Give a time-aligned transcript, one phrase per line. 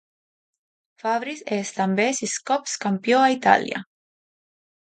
[1.03, 3.87] Fabris és també sis cops campió a Italià.